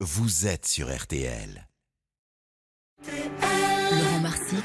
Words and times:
vous 0.00 0.46
êtes 0.46 0.66
sur 0.66 0.94
RTL. 0.94 1.66
Laurent 3.10 4.20
Marsic, 4.20 4.64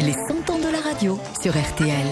les 0.00 0.12
100 0.12 0.50
ans 0.50 0.58
de 0.58 0.72
la 0.72 0.80
radio 0.80 1.20
sur 1.40 1.52
RTL. 1.52 2.06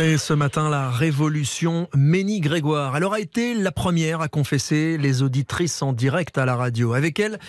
Et 0.00 0.18
ce 0.18 0.32
matin, 0.34 0.70
la 0.70 0.88
révolution 0.90 1.88
Ménie 1.96 2.38
Grégoire. 2.38 2.96
Elle 2.96 3.02
aura 3.02 3.18
été 3.18 3.54
la 3.54 3.72
première 3.72 4.20
à 4.20 4.28
confesser 4.28 4.98
les 4.98 5.22
auditrices 5.22 5.82
en 5.82 5.92
direct 5.92 6.38
à 6.38 6.44
la 6.44 6.54
radio. 6.54 6.92
Avec 6.92 7.18
elle, 7.18 7.40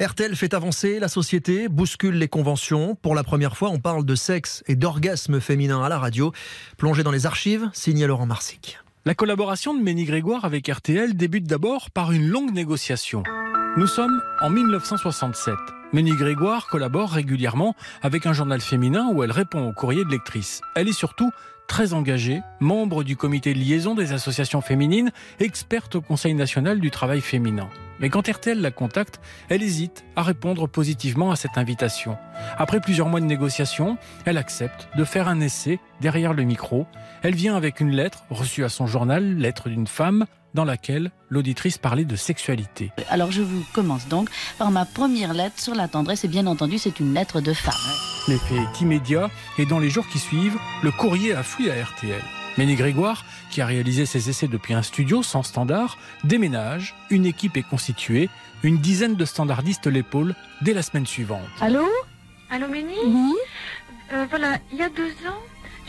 RTL 0.00 0.34
fait 0.34 0.54
avancer 0.54 0.98
la 0.98 1.08
société, 1.08 1.68
bouscule 1.68 2.14
les 2.14 2.28
conventions. 2.28 2.94
Pour 2.94 3.14
la 3.14 3.22
première 3.22 3.58
fois, 3.58 3.68
on 3.68 3.80
parle 3.80 4.06
de 4.06 4.14
sexe 4.14 4.64
et 4.66 4.76
d'orgasme 4.76 5.40
féminin 5.40 5.82
à 5.82 5.90
la 5.90 5.98
radio. 5.98 6.32
Plongé 6.78 7.02
dans 7.02 7.12
les 7.12 7.26
archives, 7.26 7.68
signé 7.74 8.06
Laurent 8.06 8.26
Marsic. 8.26 8.78
La 9.08 9.14
collaboration 9.14 9.72
de 9.72 9.82
Ménie 9.82 10.04
Grégoire 10.04 10.44
avec 10.44 10.68
RTL 10.68 11.16
débute 11.16 11.44
d'abord 11.44 11.90
par 11.90 12.12
une 12.12 12.28
longue 12.28 12.52
négociation. 12.52 13.22
Nous 13.78 13.86
sommes 13.86 14.20
en 14.42 14.50
1967. 14.50 15.54
Ménie 15.94 16.14
Grégoire 16.14 16.66
collabore 16.66 17.12
régulièrement 17.12 17.74
avec 18.02 18.26
un 18.26 18.34
journal 18.34 18.60
féminin 18.60 19.10
où 19.10 19.24
elle 19.24 19.32
répond 19.32 19.66
au 19.66 19.72
courrier 19.72 20.04
de 20.04 20.10
lectrices. 20.10 20.60
Elle 20.76 20.88
est 20.88 20.92
surtout 20.92 21.30
très 21.68 21.94
engagée, 21.94 22.42
membre 22.60 23.02
du 23.02 23.16
comité 23.16 23.54
de 23.54 23.58
liaison 23.58 23.94
des 23.94 24.12
associations 24.12 24.60
féminines, 24.60 25.10
experte 25.40 25.94
au 25.94 26.02
Conseil 26.02 26.34
national 26.34 26.78
du 26.78 26.90
travail 26.90 27.22
féminin. 27.22 27.70
Mais 28.00 28.10
quand 28.10 28.28
RTL 28.28 28.60
la 28.60 28.70
contacte, 28.70 29.20
elle 29.48 29.62
hésite 29.62 30.04
à 30.16 30.22
répondre 30.22 30.68
positivement 30.68 31.30
à 31.30 31.36
cette 31.36 31.58
invitation. 31.58 32.16
Après 32.56 32.80
plusieurs 32.80 33.08
mois 33.08 33.20
de 33.20 33.26
négociations, 33.26 33.98
elle 34.24 34.38
accepte 34.38 34.88
de 34.96 35.04
faire 35.04 35.28
un 35.28 35.40
essai 35.40 35.80
derrière 36.00 36.32
le 36.32 36.44
micro. 36.44 36.86
Elle 37.22 37.34
vient 37.34 37.56
avec 37.56 37.80
une 37.80 37.90
lettre 37.90 38.24
reçue 38.30 38.64
à 38.64 38.68
son 38.68 38.86
journal, 38.86 39.36
lettre 39.36 39.68
d'une 39.68 39.86
femme, 39.86 40.26
dans 40.54 40.64
laquelle 40.64 41.10
l'auditrice 41.28 41.78
parlait 41.78 42.04
de 42.04 42.16
sexualité. 42.16 42.90
Alors 43.10 43.30
je 43.30 43.42
vous 43.42 43.64
commence 43.72 44.08
donc 44.08 44.30
par 44.58 44.70
ma 44.70 44.84
première 44.84 45.34
lettre 45.34 45.60
sur 45.60 45.74
la 45.74 45.88
tendresse 45.88 46.24
et 46.24 46.28
bien 46.28 46.46
entendu 46.46 46.78
c'est 46.78 47.00
une 47.00 47.14
lettre 47.14 47.40
de 47.40 47.52
femme. 47.52 47.74
L'effet 48.28 48.56
est 48.56 48.80
immédiat 48.80 49.30
et 49.58 49.66
dans 49.66 49.78
les 49.78 49.90
jours 49.90 50.08
qui 50.08 50.18
suivent, 50.18 50.58
le 50.82 50.90
courrier 50.90 51.34
afflue 51.34 51.70
à 51.70 51.84
RTL. 51.84 52.22
Méné 52.56 52.74
Grégoire, 52.74 53.24
qui 53.50 53.60
a 53.60 53.66
réalisé 53.66 54.04
ses 54.06 54.30
essais 54.30 54.48
depuis 54.48 54.74
un 54.74 54.82
studio 54.82 55.22
sans 55.22 55.42
standard, 55.42 55.96
déménage, 56.24 56.94
une 57.10 57.26
équipe 57.26 57.56
est 57.56 57.62
constituée, 57.62 58.28
une 58.62 58.78
dizaine 58.78 59.14
de 59.14 59.24
standardistes 59.24 59.86
l'épaule 59.86 60.34
dès 60.62 60.74
la 60.74 60.82
semaine 60.82 61.06
suivante. 61.06 61.40
Allô 61.60 61.86
Allô 62.50 62.66
Ménie 62.68 62.94
Oui 63.06 63.34
Euh, 64.12 64.26
Voilà, 64.30 64.58
il 64.72 64.78
y 64.78 64.82
a 64.82 64.88
deux 64.88 65.10
ans, 65.28 65.38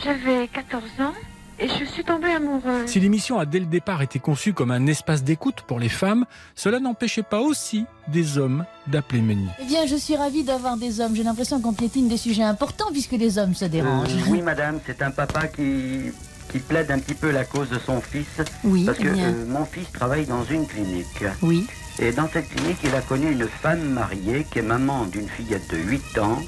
j'avais 0.04 0.46
14 0.48 0.82
ans 1.00 1.14
et 1.58 1.68
je 1.68 1.84
suis 1.84 2.04
tombée 2.04 2.30
amoureuse. 2.30 2.86
Si 2.88 3.00
l'émission 3.00 3.38
a 3.40 3.46
dès 3.46 3.58
le 3.58 3.66
départ 3.66 4.00
été 4.02 4.18
conçue 4.18 4.52
comme 4.54 4.70
un 4.70 4.86
espace 4.86 5.24
d'écoute 5.24 5.62
pour 5.66 5.78
les 5.80 5.88
femmes, 5.88 6.24
cela 6.54 6.78
n'empêchait 6.80 7.22
pas 7.24 7.40
aussi 7.40 7.84
des 8.08 8.38
hommes 8.38 8.64
d'appeler 8.86 9.22
Ménie. 9.22 9.48
Eh 9.60 9.64
bien 9.64 9.86
je 9.86 9.96
suis 9.96 10.14
ravie 10.16 10.44
d'avoir 10.44 10.76
des 10.76 11.00
hommes. 11.00 11.16
J'ai 11.16 11.22
l'impression 11.24 11.60
qu'on 11.60 11.72
piétine 11.72 12.08
des 12.08 12.16
sujets 12.16 12.44
importants 12.44 12.90
puisque 12.92 13.12
les 13.12 13.38
hommes 13.38 13.54
se 13.54 13.64
Euh, 13.64 13.68
dérangent. 13.68 14.14
oui, 14.28 14.40
madame, 14.42 14.78
c'est 14.86 15.02
un 15.02 15.10
papa 15.10 15.48
qui, 15.48 16.12
qui 16.50 16.58
plaide 16.58 16.90
un 16.90 16.98
petit 16.98 17.14
peu 17.14 17.30
la 17.30 17.44
cause 17.44 17.68
de 17.70 17.78
son 17.78 18.00
fils. 18.00 18.26
Oui, 18.64 18.84
Parce 18.84 18.98
eh 19.00 19.04
que 19.04 19.08
bien. 19.10 19.28
euh, 19.28 19.46
mon 19.46 19.64
fils 19.64 19.90
travaille 19.92 20.26
dans 20.26 20.44
une 20.44 20.66
clinique. 20.66 21.24
Oui. 21.42 21.66
Et 21.98 22.12
dans 22.12 22.28
cette 22.28 22.48
clinique, 22.48 22.78
il 22.84 22.94
a 22.94 23.00
connu 23.02 23.30
une 23.30 23.46
femme 23.46 23.90
mariée 23.90 24.46
qui 24.50 24.58
est 24.58 24.62
maman 24.62 25.04
d'une 25.04 25.28
fillette 25.28 25.70
de 25.70 25.76
8 25.76 26.18
ans 26.18 26.40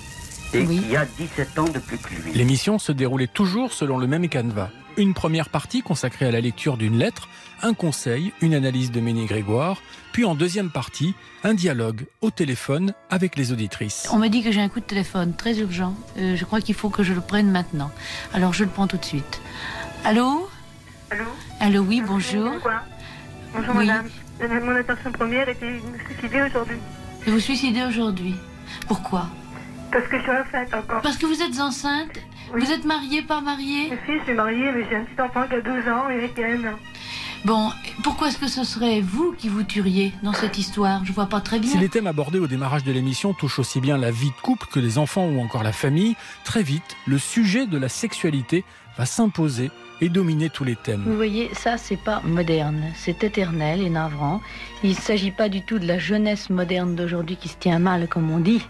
et 0.55 0.65
Oui. 0.67 0.83
qui 0.89 0.97
a 0.97 1.05
17 1.19 1.59
ans 1.59 1.69
de 1.69 1.79
plus 1.79 1.99
que 1.99 2.09
lui. 2.23 2.33
L'émission 2.35 2.79
se 2.79 2.93
déroulait 2.93 3.27
toujours 3.27 3.73
selon 3.73 3.99
le 3.99 4.07
même 4.07 4.29
canevas. 4.29 4.71
Une 4.99 5.15
première 5.15 5.49
partie 5.49 5.81
consacrée 5.81 6.27
à 6.27 6.31
la 6.31 6.41
lecture 6.43 6.77
d'une 6.77 6.99
lettre, 6.99 7.29
un 7.63 7.73
conseil, 7.73 8.33
une 8.43 8.55
analyse 8.55 8.91
de 8.91 9.01
Ménie 9.01 9.25
Grégoire, 9.25 9.81
puis 10.13 10.27
en 10.27 10.35
deuxième 10.35 10.69
partie, 10.69 11.15
un 11.45 11.55
dialogue 11.55 12.05
au 12.21 12.31
téléphone 12.31 12.93
avec 13.09 13.37
les 13.37 13.53
auditrices. 13.53 14.07
On 14.13 14.19
me 14.19 14.29
dit 14.29 14.43
que 14.43 14.53
j'ai 14.53 14.61
un 14.61 14.69
coup 14.69 14.81
de 14.81 14.85
téléphone 14.85 15.33
très 15.35 15.59
urgent. 15.61 15.95
Euh, 16.19 16.37
je 16.37 16.45
crois 16.45 16.61
qu'il 16.61 16.75
faut 16.75 16.91
que 16.91 17.03
je 17.03 17.15
le 17.15 17.23
prenne 17.23 17.51
maintenant. 17.51 17.91
Alors 18.35 18.53
je 18.53 18.65
le 18.65 18.71
prends 18.71 18.87
tout 18.87 18.99
de 18.99 19.05
suite. 19.05 19.41
Allô 20.05 20.49
Allô 21.11 21.25
Allô, 21.61 21.81
oui, 21.83 22.03
bonjour. 22.07 22.51
Bonjour 23.55 23.75
Oui. 23.77 23.87
madame. 23.87 24.09
Euh, 24.41 24.61
Mon 24.65 24.75
intention 24.77 25.13
première 25.13 25.49
était 25.49 25.67
de 25.67 25.87
me 25.87 25.99
suicider 26.09 26.43
aujourd'hui. 26.43 26.77
Vous 27.27 27.33
vous 27.33 27.41
suicidez 27.41 27.85
aujourd'hui. 27.85 28.35
Pourquoi 28.89 29.27
Parce 29.93 30.07
que 30.09 30.17
je 30.19 30.23
suis 30.23 30.31
enceinte 30.33 30.75
encore. 30.75 31.03
Parce 31.03 31.17
que 31.17 31.27
vous 31.27 31.41
êtes 31.43 31.61
enceinte 31.61 32.11
Oui. 32.55 32.65
Vous 32.65 32.73
êtes 32.73 32.85
mariée, 32.85 33.23
pas 33.23 33.41
mariée 33.41 33.91
Je 33.91 34.05
suis, 34.05 34.19
je 34.21 34.25
suis 34.25 34.35
mariée, 34.35 34.73
mais 34.73 34.85
j'ai 34.89 34.97
un 34.97 35.05
petit 35.05 35.21
enfant 35.21 35.47
qui 35.47 35.55
a 35.55 35.61
deux 35.61 35.89
ans 35.89 36.09
et 36.11 36.29
qui 36.35 36.43
a 36.43 36.47
un 36.49 36.73
an. 36.73 36.79
Bon, 37.45 37.71
pourquoi 38.05 38.29
est-ce 38.29 38.39
que 38.39 38.47
ce 38.47 38.63
serait 38.65 39.01
vous 39.01 39.33
qui 39.37 39.49
vous 39.49 39.65
tueriez 39.65 40.13
dans 40.23 40.33
cette 40.33 40.59
histoire? 40.59 41.05
Je 41.05 41.13
vois 41.13 41.27
pas 41.27 41.41
très 41.41 41.59
bien. 41.59 41.71
Si 41.71 41.79
les 41.79 41.89
thèmes 41.89 42.07
abordés 42.07 42.39
au 42.39 42.47
démarrage 42.47 42.85
de 42.85 42.93
l'émission 42.93 43.35
touchent 43.35 43.59
aussi 43.59 43.81
bien 43.81 43.99
la 43.99 44.13
vie 44.13 44.31
de 44.31 44.41
couple 44.43 44.67
que 44.73 44.79
les 44.81 44.97
enfants 44.99 45.27
ou 45.27 45.41
encore 45.41 45.63
la 45.65 45.73
famille, 45.73 46.15
très 46.45 46.63
vite, 46.63 46.97
le 47.07 47.19
sujet 47.19 47.67
de 47.67 47.79
la 47.79 47.89
sexualité 47.89 48.65
va 48.97 49.07
s'imposer 49.07 49.71
et 50.03 50.09
dominer 50.09 50.51
tous 50.51 50.65
les 50.65 50.75
Vous 50.75 50.81
thèmes. 50.83 51.15
voyez, 51.15 51.49
ça, 51.55 51.79
c'est 51.79 51.97
pas 51.97 52.21
moderne, 52.25 52.83
c'est 52.97 53.23
éternel 53.23 53.81
et 53.81 53.89
navrant. 53.89 54.43
Il 54.83 54.91
ne 54.91 54.95
s'agit 54.95 55.31
pas 55.31 55.49
du 55.49 55.63
tout 55.63 55.79
de 55.79 55.87
la 55.87 55.99
jeunesse 55.99 56.51
moderne 56.51 56.97
d'aujourd'hui 56.97 57.37
qui 57.37 57.49
se 57.49 57.57
tient 57.57 57.79
mal, 57.79 58.09
comme 58.09 58.31
on 58.31 58.41
dit. 58.41 58.63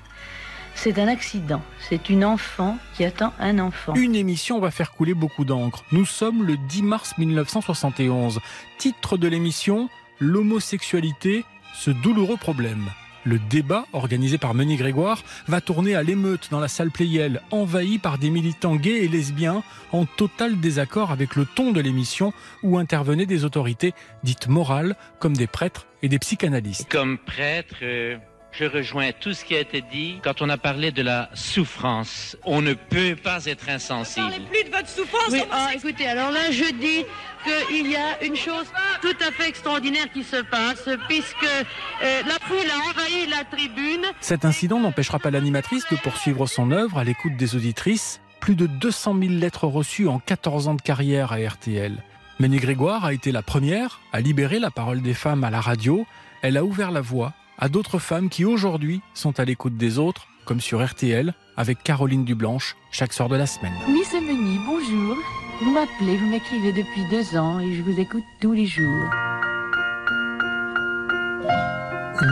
C'est 0.74 0.98
un 0.98 1.08
accident. 1.08 1.62
C'est 1.88 2.10
une 2.10 2.24
enfant 2.24 2.76
qui 2.94 3.04
attend 3.04 3.32
un 3.40 3.58
enfant. 3.58 3.94
Une 3.94 4.14
émission 4.14 4.60
va 4.60 4.70
faire 4.70 4.92
couler 4.92 5.14
beaucoup 5.14 5.44
d'encre. 5.44 5.84
Nous 5.90 6.04
sommes 6.04 6.44
le 6.44 6.56
10 6.56 6.82
mars 6.82 7.16
1971. 7.18 8.40
Titre 8.78 9.16
de 9.16 9.28
l'émission 9.28 9.88
L'homosexualité, 10.20 11.44
ce 11.74 11.90
douloureux 11.90 12.36
problème. 12.36 12.90
Le 13.24 13.38
débat, 13.38 13.86
organisé 13.92 14.38
par 14.38 14.54
Meunier 14.54 14.76
Grégoire, 14.76 15.22
va 15.46 15.60
tourner 15.60 15.94
à 15.94 16.02
l'émeute 16.02 16.48
dans 16.50 16.60
la 16.60 16.68
salle 16.68 16.90
Playel, 16.90 17.40
envahie 17.50 17.98
par 17.98 18.18
des 18.18 18.30
militants 18.30 18.76
gays 18.76 19.04
et 19.04 19.08
lesbiens, 19.08 19.62
en 19.92 20.06
total 20.06 20.58
désaccord 20.58 21.10
avec 21.10 21.36
le 21.36 21.46
ton 21.46 21.72
de 21.72 21.80
l'émission 21.80 22.32
où 22.62 22.78
intervenaient 22.78 23.26
des 23.26 23.44
autorités 23.44 23.94
dites 24.24 24.48
morales, 24.48 24.96
comme 25.18 25.36
des 25.36 25.46
prêtres 25.46 25.86
et 26.02 26.08
des 26.08 26.18
psychanalystes. 26.18 26.90
Comme 26.90 27.18
prêtre, 27.18 27.76
euh, 27.82 28.16
je 28.52 28.64
rejoins 28.66 29.12
tout 29.12 29.32
ce 29.32 29.44
qui 29.44 29.54
a 29.54 29.60
été 29.60 29.80
dit 29.80 30.20
quand 30.22 30.42
on 30.42 30.48
a 30.50 30.58
parlé 30.58 30.92
de 30.92 31.02
la 31.02 31.30
souffrance. 31.34 32.36
On 32.44 32.60
ne 32.60 32.74
peut 32.74 33.16
pas 33.16 33.46
être 33.46 33.68
insensible. 33.68 34.30
plus 34.50 34.64
de 34.64 34.70
votre 34.70 34.88
souffrance. 34.88 35.30
Oui, 35.30 35.42
ah, 35.50 35.70
écoutez, 35.74 36.06
alors 36.06 36.30
là, 36.30 36.50
je 36.50 36.70
dis 36.74 37.04
qu'il 37.44 37.90
y 37.90 37.96
a 37.96 38.22
une 38.22 38.36
chose 38.36 38.66
tout 39.00 39.16
à 39.26 39.32
fait 39.32 39.48
extraordinaire 39.48 40.10
qui 40.12 40.22
se 40.22 40.42
passe, 40.42 40.88
puisque 41.08 41.44
euh, 41.44 42.22
la 42.26 42.38
foule 42.46 42.70
a 42.70 42.90
envahi 42.90 43.26
la 43.26 43.44
tribune. 43.44 44.04
Cet 44.20 44.44
incident 44.44 44.78
n'empêchera 44.78 45.18
pas 45.18 45.30
l'animatrice 45.30 45.84
de 45.90 45.96
poursuivre 45.96 46.46
son 46.46 46.70
œuvre 46.70 46.98
à 46.98 47.04
l'écoute 47.04 47.36
des 47.36 47.56
auditrices. 47.56 48.20
Plus 48.40 48.54
de 48.54 48.66
200 48.66 49.16
000 49.18 49.32
lettres 49.34 49.66
reçues 49.66 50.08
en 50.08 50.18
14 50.18 50.68
ans 50.68 50.74
de 50.74 50.82
carrière 50.82 51.32
à 51.32 51.36
RTL. 51.36 52.02
Ménie 52.38 52.58
Grégoire 52.58 53.04
a 53.04 53.12
été 53.12 53.30
la 53.32 53.42
première 53.42 54.00
à 54.12 54.20
libérer 54.20 54.58
la 54.58 54.70
parole 54.70 55.00
des 55.00 55.14
femmes 55.14 55.44
à 55.44 55.50
la 55.50 55.60
radio. 55.60 56.06
Elle 56.42 56.56
a 56.56 56.64
ouvert 56.64 56.90
la 56.90 57.00
voie 57.00 57.34
à 57.58 57.68
d'autres 57.68 57.98
femmes 57.98 58.28
qui 58.28 58.44
aujourd'hui 58.44 59.00
sont 59.14 59.38
à 59.38 59.44
l'écoute 59.44 59.76
des 59.76 59.98
autres, 59.98 60.26
comme 60.44 60.60
sur 60.60 60.84
RTL, 60.84 61.34
avec 61.56 61.82
Caroline 61.82 62.24
Dublanche, 62.24 62.76
chaque 62.90 63.12
soir 63.12 63.28
de 63.28 63.36
la 63.36 63.46
semaine. 63.46 63.74
Miss 63.88 64.12
Meni, 64.12 64.58
bonjour. 64.66 65.16
Vous 65.62 65.70
m'appelez, 65.70 66.16
vous 66.16 66.26
m'écrivez 66.26 66.72
depuis 66.72 67.04
deux 67.10 67.36
ans 67.36 67.60
et 67.60 67.74
je 67.74 67.82
vous 67.82 67.98
écoute 68.00 68.24
tous 68.40 68.52
les 68.52 68.66
jours. 68.66 69.08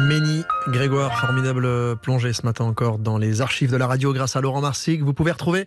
Ménie 0.09 0.45
Grégoire, 0.69 1.19
formidable 1.19 1.97
plongée 1.97 2.33
ce 2.33 2.43
matin 2.45 2.65
encore 2.65 2.99
dans 2.99 3.19
les 3.19 3.41
archives 3.41 3.73
de 3.73 3.77
la 3.77 3.87
radio 3.87 4.13
grâce 4.13 4.37
à 4.37 4.41
Laurent 4.41 4.61
Marsic. 4.61 5.03
Vous 5.03 5.15
pouvez 5.15 5.33
retrouver 5.33 5.67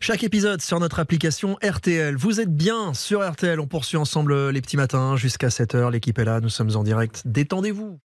chaque 0.00 0.22
épisode 0.22 0.60
sur 0.60 0.78
notre 0.78 1.00
application 1.00 1.58
RTL. 1.62 2.14
Vous 2.14 2.40
êtes 2.40 2.54
bien 2.54 2.94
sur 2.94 3.28
RTL. 3.28 3.58
On 3.58 3.66
poursuit 3.66 3.96
ensemble 3.96 4.50
les 4.50 4.60
petits 4.60 4.76
matins 4.76 5.16
jusqu'à 5.16 5.48
7h. 5.48 5.90
L'équipe 5.90 6.18
est 6.18 6.24
là. 6.24 6.40
Nous 6.40 6.50
sommes 6.50 6.76
en 6.76 6.84
direct. 6.84 7.22
Détendez-vous. 7.24 7.98